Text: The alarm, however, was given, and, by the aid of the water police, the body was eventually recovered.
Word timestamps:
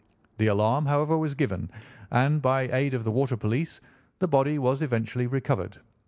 The 0.39 0.47
alarm, 0.47 0.87
however, 0.87 1.15
was 1.15 1.35
given, 1.35 1.69
and, 2.09 2.41
by 2.41 2.65
the 2.65 2.75
aid 2.75 2.95
of 2.95 3.03
the 3.03 3.11
water 3.11 3.37
police, 3.37 3.79
the 4.17 4.27
body 4.27 4.57
was 4.57 4.81
eventually 4.81 5.27
recovered. 5.27 5.77